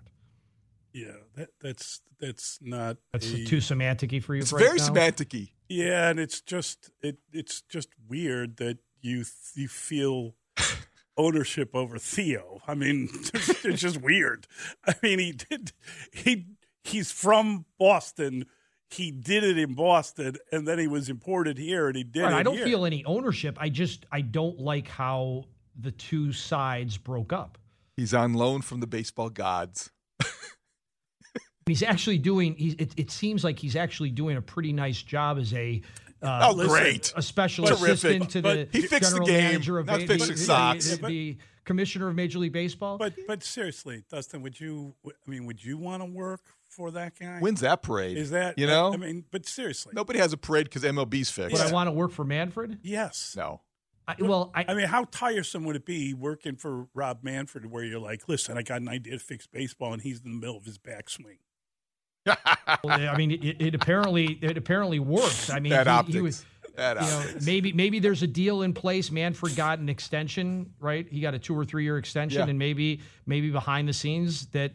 Yeah, 0.92 1.12
that, 1.36 1.48
that's 1.62 2.00
that's 2.20 2.58
not. 2.60 2.96
That's 3.12 3.30
a- 3.32 3.44
too 3.44 3.58
semanticy 3.58 4.22
for 4.22 4.34
you. 4.34 4.40
It's 4.42 4.52
right 4.52 4.64
very 4.64 4.78
now? 4.78 4.84
semantic-y. 4.84 5.48
Yeah, 5.68 6.08
and 6.10 6.18
it's 6.18 6.40
just 6.40 6.90
it 7.02 7.18
it's 7.32 7.60
just 7.62 7.88
weird 8.08 8.56
that 8.56 8.78
you 9.00 9.24
you 9.54 9.68
feel 9.68 10.34
ownership 11.16 11.70
over 11.74 11.98
Theo. 11.98 12.60
I 12.66 12.74
mean, 12.74 13.08
it's, 13.34 13.64
it's 13.64 13.80
just 13.82 14.00
weird. 14.00 14.46
I 14.86 14.94
mean, 15.02 15.18
he 15.18 15.32
did 15.32 15.72
he 16.12 16.46
he's 16.82 17.12
from 17.12 17.66
Boston. 17.78 18.46
He 18.90 19.10
did 19.10 19.44
it 19.44 19.58
in 19.58 19.74
Boston, 19.74 20.36
and 20.50 20.66
then 20.66 20.78
he 20.78 20.86
was 20.88 21.10
imported 21.10 21.58
here, 21.58 21.88
and 21.88 21.96
he 21.96 22.04
did 22.04 22.22
Right, 22.22 22.32
it. 22.32 22.36
I 22.36 22.42
don't 22.42 22.56
here. 22.56 22.64
feel 22.64 22.86
any 22.86 23.04
ownership. 23.04 23.58
I 23.60 23.68
just 23.68 24.06
I 24.10 24.22
don't 24.22 24.58
like 24.58 24.88
how 24.88 25.44
the 25.78 25.90
two 25.92 26.32
sides 26.32 26.98
broke 26.98 27.32
up. 27.32 27.56
He's 27.96 28.12
on 28.14 28.34
loan 28.34 28.62
from 28.62 28.80
the 28.80 28.86
baseball 28.86 29.30
gods. 29.30 29.90
He's 31.66 31.82
actually 31.82 32.18
doing. 32.18 32.54
He's, 32.56 32.74
it, 32.74 32.92
it 32.96 33.10
seems 33.10 33.44
like 33.44 33.58
he's 33.58 33.76
actually 33.76 34.10
doing 34.10 34.36
a 34.38 34.42
pretty 34.42 34.72
nice 34.72 35.02
job 35.02 35.38
as 35.38 35.52
a. 35.52 35.82
Uh, 36.22 36.48
Oh, 36.50 36.54
listen, 36.54 36.70
great. 36.72 37.12
a 37.14 37.22
special 37.22 37.66
Terrific. 37.66 37.88
assistant 37.90 38.30
to 38.30 38.40
the 38.40 38.68
But 38.72 38.74
he 38.80 38.86
fixed 38.86 39.10
the 39.12 39.18
general 39.18 39.26
game, 39.26 39.44
manager 39.44 39.78
of 39.78 39.86
not 39.86 40.00
Ma- 40.00 40.06
fixing 40.06 40.30
the- 40.34 40.36
Sox. 40.38 40.96
the, 40.96 41.06
the 41.06 41.36
commissioner 41.64 42.08
of 42.08 42.14
Major 42.16 42.38
League 42.38 42.52
Baseball. 42.52 42.96
But 42.98 43.12
but 43.26 43.44
seriously, 43.44 44.02
Dustin, 44.10 44.40
would 44.42 44.58
you? 44.58 44.94
I 45.06 45.10
mean, 45.30 45.44
would 45.46 45.62
you 45.62 45.76
want 45.76 46.02
to 46.02 46.06
work 46.06 46.40
for 46.70 46.90
that 46.92 47.18
guy? 47.20 47.38
When's 47.40 47.60
that 47.60 47.82
parade? 47.82 48.16
is 48.16 48.30
that 48.30 48.58
you 48.58 48.66
know? 48.66 48.92
I 48.92 48.96
mean, 48.96 49.26
but 49.30 49.46
seriously, 49.46 49.92
Nobody 49.94 50.18
has 50.20 50.32
a 50.32 50.36
parade 50.38 50.64
because 50.64 50.82
MLB's 50.84 51.30
fixed. 51.30 51.52
Would 51.52 51.60
I 51.60 51.70
want 51.72 51.86
to 51.88 51.92
work 51.92 52.10
for 52.12 52.24
Manfred? 52.24 52.78
yes. 52.82 53.34
no. 53.36 53.60
I, 54.08 54.14
well, 54.20 54.50
I, 54.54 54.64
I 54.68 54.74
mean, 54.74 54.86
how 54.86 55.04
tiresome 55.10 55.64
would 55.64 55.76
it 55.76 55.84
be 55.84 56.14
working 56.14 56.56
for 56.56 56.86
Rob 56.94 57.18
Manfred, 57.22 57.66
where 57.66 57.84
you're 57.84 58.00
like, 58.00 58.26
listen, 58.26 58.56
I 58.56 58.62
got 58.62 58.80
an 58.80 58.88
idea 58.88 59.12
to 59.12 59.18
fix 59.18 59.46
baseball, 59.46 59.92
and 59.92 60.00
he's 60.00 60.20
in 60.24 60.30
the 60.32 60.38
middle 60.40 60.56
of 60.56 60.64
his 60.64 60.78
backswing. 60.78 61.36
I 62.26 63.16
mean, 63.16 63.30
it, 63.32 63.60
it 63.60 63.74
apparently 63.74 64.38
it 64.42 64.56
apparently 64.56 64.98
works. 64.98 65.50
I 65.50 65.60
mean, 65.60 65.70
that 65.70 65.86
he, 65.86 65.90
optics. 65.92 66.14
he 66.14 66.20
was. 66.22 66.44
that 66.76 66.96
You 67.00 67.06
know, 67.06 67.24
maybe 67.44 67.72
maybe 67.72 67.98
there's 67.98 68.22
a 68.22 68.26
deal 68.26 68.62
in 68.62 68.72
place. 68.72 69.10
Manfred 69.10 69.56
got 69.56 69.78
an 69.78 69.88
extension, 69.88 70.72
right? 70.80 71.06
He 71.08 71.20
got 71.20 71.34
a 71.34 71.38
two 71.38 71.54
or 71.56 71.64
three 71.64 71.84
year 71.84 71.98
extension, 71.98 72.40
Yeah. 72.40 72.48
and 72.50 72.58
maybe 72.58 73.00
maybe 73.26 73.50
behind 73.50 73.88
the 73.88 73.92
scenes 73.92 74.46
that 74.48 74.72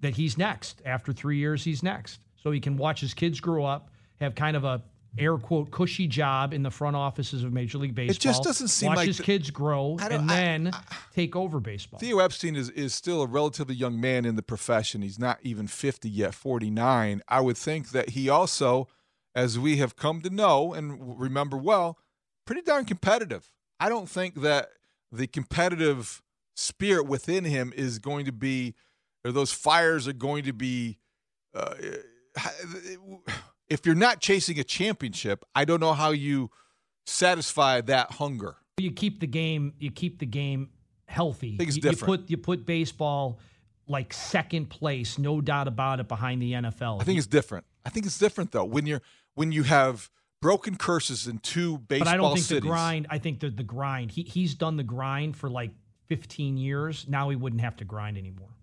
that 0.00 0.14
he's 0.14 0.36
next. 0.36 0.82
After 0.84 1.12
three 1.12 1.38
years, 1.38 1.64
he's 1.64 1.82
next, 1.82 2.20
so 2.42 2.50
he 2.50 2.60
can 2.60 2.76
watch 2.76 3.00
his 3.00 3.14
kids 3.14 3.40
grow 3.40 3.64
up, 3.64 3.90
have 4.20 4.34
kind 4.34 4.56
of 4.56 4.64
a 4.64 4.82
air 5.18 5.36
quote 5.38 5.70
cushy 5.70 6.06
job 6.06 6.52
in 6.52 6.62
the 6.62 6.70
front 6.70 6.96
offices 6.96 7.42
of 7.44 7.52
Major 7.52 7.78
League 7.78 7.94
Baseball. 7.94 8.16
It 8.16 8.20
just 8.20 8.42
doesn't 8.42 8.68
seem 8.68 8.88
watch 8.88 8.96
like 8.98 9.06
his 9.06 9.18
the- 9.18 9.22
kids 9.22 9.50
grow 9.50 9.96
I 10.00 10.06
and 10.08 10.30
I- 10.30 10.34
then 10.36 10.70
take 11.14 11.34
over 11.36 11.60
baseball. 11.60 11.98
Theo 12.00 12.18
Epstein 12.18 12.56
is, 12.56 12.70
is 12.70 12.94
still 12.94 13.22
a 13.22 13.26
relatively 13.26 13.74
young 13.74 14.00
man 14.00 14.24
in 14.24 14.36
the 14.36 14.42
profession. 14.42 15.02
He's 15.02 15.18
not 15.18 15.38
even 15.42 15.66
50 15.66 16.08
yet, 16.08 16.34
49. 16.34 17.22
I 17.28 17.40
would 17.40 17.56
think 17.56 17.90
that 17.90 18.10
he 18.10 18.28
also, 18.28 18.88
as 19.34 19.58
we 19.58 19.76
have 19.78 19.96
come 19.96 20.20
to 20.22 20.30
know 20.30 20.74
and 20.74 21.18
remember 21.20 21.56
well, 21.56 21.98
pretty 22.46 22.62
darn 22.62 22.84
competitive. 22.84 23.50
I 23.80 23.88
don't 23.88 24.08
think 24.08 24.40
that 24.42 24.68
the 25.12 25.26
competitive 25.26 26.22
spirit 26.54 27.06
within 27.06 27.44
him 27.44 27.72
is 27.76 27.98
going 27.98 28.24
to 28.26 28.32
be, 28.32 28.74
or 29.24 29.32
those 29.32 29.52
fires 29.52 30.06
are 30.08 30.12
going 30.12 30.44
to 30.44 30.52
be. 30.52 30.98
Uh, 31.54 31.74
if 33.68 33.86
you're 33.86 33.94
not 33.94 34.20
chasing 34.20 34.58
a 34.58 34.64
championship, 34.64 35.44
I 35.54 35.64
don't 35.64 35.80
know 35.80 35.92
how 35.92 36.10
you 36.10 36.50
satisfy 37.06 37.80
that 37.82 38.12
hunger. 38.12 38.56
you 38.78 38.90
keep 38.90 39.20
the 39.20 39.26
game 39.26 39.74
you 39.78 39.90
keep 39.90 40.18
the 40.18 40.26
game 40.26 40.70
healthy. 41.06 41.56
think 41.56 41.68
it's 41.68 41.76
you, 41.76 41.82
different. 41.82 42.00
You 42.00 42.18
put 42.18 42.30
you 42.30 42.36
put 42.36 42.66
baseball 42.66 43.38
like 43.88 44.12
second 44.12 44.68
place, 44.68 45.18
no 45.18 45.40
doubt 45.40 45.68
about 45.68 46.00
it, 46.00 46.08
behind 46.08 46.42
the 46.42 46.52
NFL. 46.52 47.00
I 47.00 47.04
think 47.04 47.18
it's 47.18 47.26
different. 47.26 47.64
I 47.84 47.90
think 47.90 48.06
it's 48.06 48.18
different 48.18 48.52
though 48.52 48.64
when 48.64 48.86
you're 48.86 49.02
when 49.34 49.52
you 49.52 49.62
have 49.62 50.10
broken 50.42 50.76
curses 50.76 51.26
in 51.26 51.38
two 51.38 51.78
baseball 51.78 52.04
but 52.06 52.14
I 52.14 52.16
don't 52.16 52.34
think 52.34 52.46
cities. 52.46 52.62
the 52.62 52.68
grind. 52.68 53.06
I 53.10 53.18
think 53.18 53.40
the 53.40 53.50
the 53.50 53.62
grind. 53.62 54.10
He 54.10 54.22
he's 54.22 54.54
done 54.54 54.76
the 54.76 54.84
grind 54.84 55.36
for 55.36 55.48
like 55.48 55.70
15 56.06 56.56
years. 56.56 57.06
Now 57.08 57.28
he 57.30 57.36
wouldn't 57.36 57.62
have 57.62 57.76
to 57.76 57.84
grind 57.84 58.18
anymore. 58.18 58.55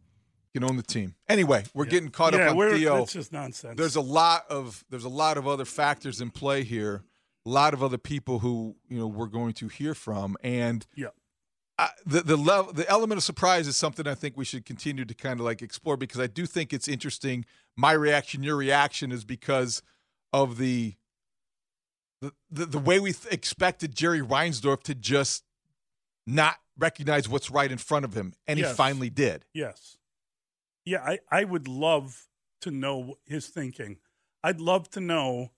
You 0.54 0.60
can 0.60 0.70
own 0.70 0.78
the 0.78 0.84
team. 0.84 1.16
Anyway, 1.28 1.64
we're 1.74 1.86
getting 1.86 2.10
caught 2.10 2.34
yeah, 2.34 2.46
up 2.46 2.52
on 2.52 2.58
we're, 2.58 2.78
Theo. 2.78 2.98
that's 3.00 3.14
just 3.14 3.32
nonsense. 3.32 3.76
There's 3.78 3.96
a 3.96 4.02
lot 4.02 4.46
of 4.50 4.86
there's 4.90 5.04
a 5.04 5.10
lot 5.10 5.38
of 5.38 5.48
other 5.48 5.66
factors 5.66 6.22
in 6.22 6.30
play 6.30 6.64
here. 6.64 7.04
A 7.46 7.50
lot 7.50 7.74
of 7.74 7.84
other 7.84 7.98
people 7.98 8.40
who 8.40 8.76
you 8.88 9.00
know 9.00 9.08
we're 9.08 9.26
going 9.26 9.54
to 9.54 9.68
hear 9.68 9.96
from, 9.96 10.38
and 10.44 10.86
yeah. 10.96 11.08
uh, 11.80 11.88
the 12.06 12.22
the 12.22 12.38
level 12.38 12.72
the 12.72 12.88
element 12.88 13.18
of 13.18 13.24
surprise 13.24 13.68
is 13.68 13.76
something 13.76 14.08
I 14.08 14.16
think 14.16 14.38
we 14.38 14.46
should 14.46 14.64
continue 14.66 15.06
to 15.06 15.14
kind 15.14 15.40
of 15.40 15.46
like 15.46 15.62
explore 15.62 15.98
because 15.98 16.22
I 16.22 16.28
do 16.28 16.46
think 16.46 16.72
it's 16.72 16.88
interesting. 16.88 17.46
My 17.76 17.92
reaction, 17.94 18.44
your 18.44 18.56
reaction, 18.56 19.12
is 19.12 19.26
because 19.26 19.82
of 20.32 20.58
the 20.58 20.94
the 22.22 22.32
the, 22.52 22.66
the 22.68 22.80
way 22.80 23.00
we 23.00 23.12
th- 23.12 23.34
expected 23.34 23.96
Jerry 23.96 24.22
Reinsdorf 24.22 24.84
to 24.84 24.94
just 24.94 25.44
not 26.28 26.58
recognize 26.78 27.28
what's 27.28 27.50
right 27.50 27.72
in 27.72 27.80
front 27.80 28.06
of 28.06 28.14
him, 28.14 28.34
and 28.48 28.60
he 28.60 28.66
finally 28.66 29.10
did. 29.10 29.46
Yes. 29.54 29.98
Yeah, 30.86 31.02
I, 31.04 31.20
I 31.32 31.44
would 31.44 31.68
love 31.68 32.28
to 32.62 32.72
know 32.72 33.16
his 33.26 33.48
thinking. 33.48 33.98
I'd 34.44 34.60
love 34.60 34.90
to 34.92 35.00
know 35.00 35.52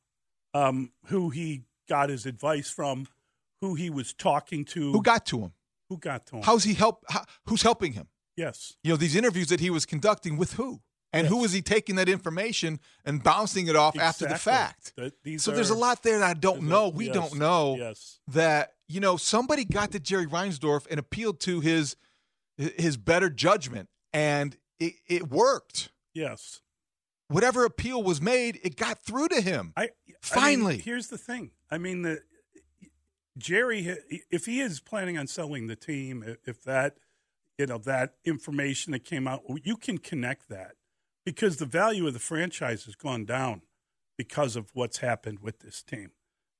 um, 0.53 0.91
who 1.05 1.29
he 1.29 1.63
got 1.89 2.09
his 2.09 2.25
advice 2.25 2.69
from, 2.69 3.07
who 3.61 3.75
he 3.75 3.89
was 3.89 4.13
talking 4.13 4.65
to, 4.65 4.91
Who 4.91 5.01
got 5.01 5.25
to 5.27 5.39
him? 5.39 5.53
who 5.89 5.97
got 5.97 6.25
to 6.27 6.37
him. 6.37 6.43
How's 6.43 6.63
he 6.63 6.73
help? 6.73 7.03
How, 7.09 7.25
who's 7.45 7.61
helping 7.61 7.93
him? 7.93 8.07
yes. 8.35 8.73
You 8.83 8.91
know, 8.91 8.97
these 8.97 9.15
interviews 9.15 9.47
that 9.49 9.59
he 9.59 9.69
was 9.69 9.85
conducting 9.85 10.35
with 10.37 10.53
who, 10.53 10.81
and 11.13 11.27
who 11.27 11.37
was 11.37 11.53
he 11.53 11.61
taking 11.61 11.95
that 11.95 12.09
information 12.09 12.79
and 13.05 13.23
bouncing 13.23 13.67
it 13.67 13.75
off 13.75 13.97
after 13.97 14.27
the 14.27 14.35
fact? 14.37 14.93
These 15.23 15.43
So 15.43 15.51
there's 15.51 15.69
a 15.69 15.75
lot 15.75 16.03
there 16.03 16.19
that 16.19 16.29
I 16.29 16.33
don't 16.33 16.55
there's 16.59 16.65
a- 16.65 16.69
know. 16.69 16.89
We 16.89 17.05
yes, 17.05 17.13
don't 17.13 17.35
know 17.39 17.75
Yes. 17.77 18.19
that 18.27 18.73
you 18.89 18.99
know 18.99 19.15
somebody 19.15 19.63
got 19.63 19.91
to 19.91 19.99
Jerry 19.99 20.25
Reinsdorf 20.27 20.85
and 20.89 20.99
appealed 20.99 21.39
to 21.41 21.59
his 21.61 21.95
his 22.57 22.97
better 22.97 23.29
judgment, 23.29 23.87
and 24.11 24.57
it, 24.79 24.93
it 25.07 25.29
worked. 25.29 25.89
Yes. 26.13 26.61
Whatever 27.27 27.65
appeal 27.65 28.03
was 28.03 28.21
made, 28.21 28.59
it 28.63 28.75
got 28.75 28.99
through 29.03 29.29
to 29.29 29.41
him. 29.41 29.73
I 29.75 29.81
I 29.83 29.85
mean, 29.85 30.15
Finally. 30.21 30.77
here's 30.79 31.07
the 31.07 31.17
thing. 31.17 31.51
I 31.71 31.77
mean, 31.77 32.03
the 32.03 32.21
Jerry, 33.37 33.97
if 34.31 34.45
he 34.45 34.61
is 34.61 34.79
planning 34.79 35.17
on 35.17 35.27
selling 35.27 35.67
the 35.67 35.75
team, 35.75 36.37
if 36.45 36.63
that, 36.63 36.95
you 37.57 37.65
know, 37.65 37.77
that 37.79 38.13
information 38.23 38.91
that 38.93 39.03
came 39.03 39.27
out, 39.27 39.41
you 39.63 39.75
can 39.75 39.97
connect 39.97 40.49
that 40.49 40.73
because 41.25 41.57
the 41.57 41.65
value 41.65 42.07
of 42.07 42.13
the 42.13 42.19
franchise 42.19 42.85
has 42.85 42.95
gone 42.95 43.25
down 43.25 43.61
because 44.17 44.55
of 44.55 44.69
what's 44.73 44.99
happened 44.99 45.39
with 45.39 45.59
this 45.59 45.83
team. 45.83 46.11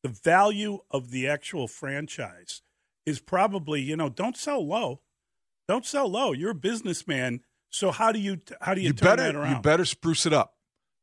The 0.04 0.10
value 0.10 0.80
of 0.92 1.12
the 1.12 1.28
actual 1.28 1.68
franchise 1.68 2.62
is 3.06 3.20
probably, 3.20 3.82
you 3.82 3.96
know, 3.96 4.10
don't 4.10 4.36
sell 4.38 4.66
low. 4.66 5.02
Don't 5.68 5.86
sell 5.86 6.10
low. 6.10 6.32
You're 6.34 6.52
a 6.52 6.56
businessman. 6.56 7.42
So 7.76 7.92
how 7.92 8.14
do 8.14 8.20
you 8.20 8.40
how 8.62 8.74
do 8.74 8.80
you, 8.80 8.88
you 8.88 8.94
turn 8.94 9.18
better 9.18 9.24
that 9.24 9.36
around? 9.36 9.56
you 9.56 9.62
better 9.62 9.84
spruce 9.84 10.26
it 10.26 10.32
up. 10.32 10.54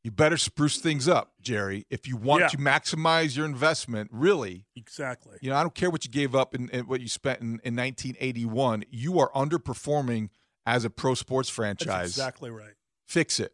You 0.03 0.09
better 0.11 0.37
spruce 0.37 0.79
things 0.79 1.07
up, 1.07 1.33
Jerry, 1.39 1.85
if 1.91 2.07
you 2.07 2.17
want 2.17 2.41
Yeah. 2.41 2.47
to 2.49 2.57
maximize 2.57 3.37
your 3.37 3.45
investment. 3.45 4.09
Really, 4.11 4.65
exactly. 4.75 5.37
You 5.41 5.51
know, 5.51 5.55
I 5.55 5.61
don't 5.61 5.75
care 5.75 5.89
what 5.91 6.03
you 6.03 6.09
gave 6.11 6.33
up 6.35 6.55
and 6.55 6.69
what 6.87 6.99
you 6.99 7.07
spent 7.07 7.41
in, 7.41 7.61
in 7.63 7.75
1981. 7.75 8.85
You 8.89 9.19
are 9.19 9.31
underperforming 9.33 10.29
as 10.65 10.83
a 10.83 10.89
pro 10.89 11.13
sports 11.13 11.47
That's 11.49 11.55
franchise. 11.55 12.09
exactly 12.09 12.49
right. 12.49 12.73
Fix 13.07 13.39
it. 13.39 13.53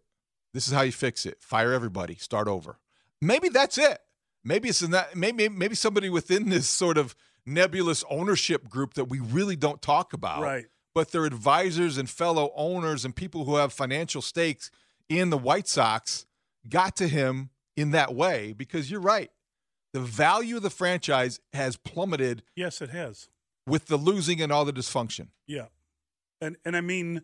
This 0.53 0.65
is 0.67 0.73
how 0.73 0.81
you 0.81 0.91
fix 0.93 1.25
it. 1.25 1.43
Fire 1.43 1.73
everybody. 1.73 2.15
Start 2.15 2.47
over. 2.47 2.79
Maybe 3.21 3.49
that's 3.49 3.77
it. 3.77 3.99
Maybe 4.43 4.69
it's 4.69 4.81
in 4.81 4.91
that. 4.91 5.15
Maybe 5.17 5.49
maybe 5.49 5.75
somebody 5.75 6.09
within 6.09 6.49
this 6.49 6.67
sort 6.69 6.97
of 6.97 7.15
nebulous 7.45 8.03
ownership 8.09 8.69
group 8.69 8.93
that 8.93 9.05
we 9.05 9.19
really 9.19 9.57
don't 9.57 9.81
talk 9.81 10.13
about. 10.13 10.41
Right. 10.41 10.65
But 10.95 11.11
their 11.11 11.25
advisors 11.25 11.97
and 11.97 12.09
fellow 12.09 12.51
owners 12.55 13.05
and 13.05 13.15
people 13.15 13.45
who 13.45 13.55
have 13.57 13.71
financial 13.71 14.21
stakes 14.21 14.71
in 15.07 15.29
the 15.29 15.37
White 15.37 15.67
Sox 15.67 16.25
got 16.67 16.95
to 16.97 17.07
him 17.07 17.49
in 17.77 17.91
that 17.91 18.13
way 18.15 18.53
because 18.53 18.89
you're 18.91 18.99
right. 18.99 19.31
The 19.93 19.99
value 20.01 20.57
of 20.57 20.63
the 20.63 20.69
franchise 20.69 21.39
has 21.53 21.77
plummeted 21.77 22.43
Yes, 22.55 22.81
it 22.81 22.89
has. 22.89 23.29
with 23.65 23.85
the 23.87 23.97
losing 23.97 24.41
and 24.41 24.51
all 24.51 24.65
the 24.65 24.73
dysfunction. 24.73 25.29
Yeah, 25.47 25.67
and 26.41 26.57
and 26.65 26.75
I 26.77 26.81
mean, 26.81 27.21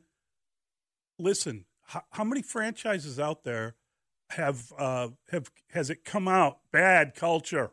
listen, 1.20 1.66
how, 1.84 2.04
how 2.12 2.24
many 2.24 2.42
franchises 2.42 3.20
out 3.20 3.44
there 3.44 3.76
have 4.32 4.72
uh, 4.78 5.10
have 5.32 5.52
has 5.72 5.90
it 5.90 6.04
come 6.06 6.28
out 6.28 6.60
bad 6.72 7.14
culture? 7.16 7.72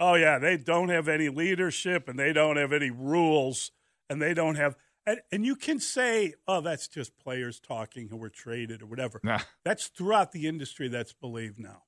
Oh 0.00 0.14
yeah, 0.14 0.38
they 0.38 0.56
don't 0.56 0.88
have 0.90 1.08
any 1.08 1.28
leadership 1.28 2.08
and 2.08 2.18
they 2.18 2.32
don't 2.32 2.56
have 2.56 2.72
any 2.72 2.90
rules 2.90 3.72
and 4.08 4.22
they 4.22 4.34
don't 4.34 4.54
have 4.54 4.76
and, 5.08 5.20
and 5.32 5.46
you 5.46 5.56
can 5.56 5.80
say, 5.80 6.34
oh, 6.46 6.60
that's 6.60 6.86
just 6.88 7.18
players 7.18 7.60
talking 7.60 8.08
who 8.08 8.16
were 8.16 8.28
traded 8.28 8.82
or 8.82 8.86
whatever. 8.86 9.20
Nah. 9.22 9.40
That's 9.64 9.86
throughout 9.88 10.32
the 10.32 10.46
industry. 10.46 10.88
That's 10.88 11.12
believed 11.12 11.58
now. 11.58 11.82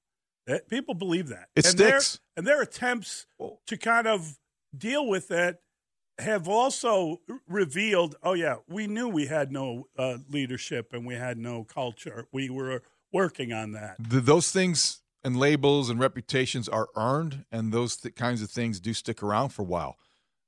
That, 0.47 0.69
people 0.69 0.95
believe 0.95 1.29
that. 1.29 1.49
It 1.55 1.67
and 1.67 1.79
their- 1.79 2.01
sticks. 2.01 2.21
and 2.37 2.47
their 2.47 2.63
attempts 2.63 3.27
to 3.67 3.77
kind 3.77 4.07
of 4.07 4.39
deal 4.77 5.07
with 5.07 5.31
it 5.31 5.61
have 6.19 6.49
also 6.49 7.21
revealed, 7.49 8.17
oh 8.23 8.35
yeah, 8.35 8.57
we 8.69 8.87
knew 8.87 9.09
we 9.09 9.27
had 9.27 9.53
no 9.53 9.87
uh, 9.99 10.19
leadership 10.29 10.93
and 10.93 11.07
we 11.07 11.15
had 11.15 11.39
no 11.39 11.65
culture. 11.65 12.27
We 12.33 12.51
were 12.51 12.83
working 13.13 13.53
on 13.53 13.73
that. 13.73 13.97
Th 14.11 14.23
those 14.25 14.51
things 14.51 15.03
and 15.25 15.37
labels 15.37 15.91
and 15.91 16.01
reputations 16.01 16.69
are 16.69 16.89
earned, 16.97 17.45
and 17.53 17.73
those 17.73 17.97
th- 17.97 18.15
kinds 18.15 18.41
of 18.43 18.51
things 18.51 18.81
do 18.81 18.95
stick 18.95 19.23
around 19.23 19.51
for 19.51 19.63
a 19.63 19.67
while. 19.67 19.97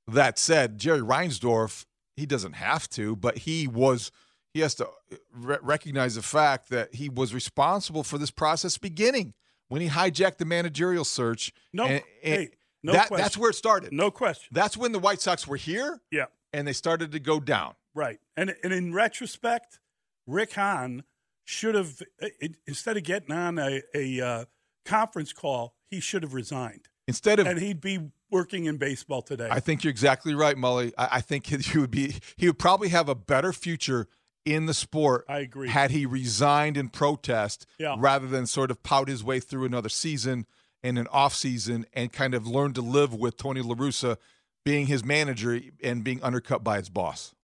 That 0.07 0.39
said, 0.39 0.79
Jerry 0.79 1.01
Reinsdorf, 1.01 1.85
he 2.15 2.25
doesn't 2.25 2.53
have 2.53 2.89
to, 2.91 3.15
but 3.15 3.39
he 3.39 3.67
was. 3.67 4.11
He 4.53 4.59
has 4.59 4.75
to 4.75 4.87
re- 5.33 5.57
recognize 5.63 6.13
the 6.13 6.21
fact 6.21 6.69
that 6.69 6.93
he 6.93 7.09
was 7.09 7.33
responsible 7.33 8.03
for 8.03 8.19
this 8.19 8.29
process 8.29 8.77
beginning 8.77 9.33
when 9.67 9.81
he 9.81 9.89
hijacked 9.89 10.37
the 10.37 10.45
managerial 10.45 11.05
search. 11.05 11.51
No, 11.73 11.85
and- 11.85 11.93
and 11.93 12.03
hey, 12.21 12.49
no 12.83 12.93
that, 12.93 13.07
question. 13.07 13.23
that's 13.23 13.35
where 13.37 13.49
it 13.49 13.55
started. 13.55 13.91
No 13.91 14.11
question. 14.11 14.49
That's 14.51 14.77
when 14.77 14.91
the 14.91 14.99
White 14.99 15.21
Sox 15.21 15.47
were 15.47 15.57
here 15.57 16.01
Yeah, 16.11 16.25
and 16.51 16.67
they 16.67 16.73
started 16.73 17.11
to 17.13 17.19
go 17.19 17.39
down. 17.39 17.73
right. 17.95 18.19
And 18.37 18.53
and 18.63 18.71
in 18.71 18.93
retrospect, 18.93 19.79
Rick 20.27 20.53
Hahn 20.53 21.03
should 21.45 21.73
have 21.73 22.01
uh, 22.21 22.27
instead 22.67 22.95
of 22.95 23.03
getting 23.03 23.31
on 23.31 23.57
a, 23.57 23.81
a 23.95 24.21
uh, 24.21 24.45
conference 24.85 25.33
call, 25.33 25.73
he 25.89 25.99
should 25.99 26.21
have 26.21 26.35
resigned, 26.35 26.87
Instead 27.07 27.39
of 27.39 27.47
and 27.47 27.59
he'd 27.59 27.81
be 27.81 28.11
working 28.33 28.65
in 28.65 28.75
baseball 28.77 29.21
today. 29.21 29.47
I 29.49 29.61
think 29.61 29.83
you're 29.83 29.91
exactly 29.91 30.33
right, 30.35 30.57
Mully. 30.57 30.91
I, 30.97 31.07
I 31.13 31.21
think 31.21 31.45
he 31.45 31.77
would 31.77 31.91
be 31.91 32.15
he 32.35 32.47
would 32.47 32.59
probably 32.59 32.89
have 32.89 33.07
a 33.07 33.15
better 33.15 33.53
future 33.53 34.07
in 34.45 34.65
the 34.65 34.73
sport. 34.73 35.23
I 35.29 35.39
agree. 35.39 35.69
Had 35.69 35.91
he 35.91 36.05
resigned 36.05 36.75
in 36.75 36.89
protest 36.89 37.65
Yeah. 37.79 37.95
rather 37.97 38.27
than 38.27 38.45
sort 38.45 38.71
of 38.71 38.83
pout 38.83 39.07
his 39.07 39.23
way 39.23 39.39
through 39.39 39.63
another 39.63 39.87
season 39.87 40.45
and 40.83 40.99
an 40.99 41.07
off 41.11 41.33
season 41.33 41.85
and 41.93 42.11
kind 42.11 42.33
of 42.33 42.45
learn 42.45 42.73
to 42.73 42.81
live 42.81 43.13
with 43.13 43.37
Tony 43.37 43.61
La 43.61 43.73
Russa 43.75 44.17
being 44.65 44.87
his 44.87 45.05
manager 45.05 45.61
and 45.81 46.03
being 46.03 46.21
undercut 46.21 46.61
by 46.63 46.77
his 46.77 46.89
boss. 46.89 47.33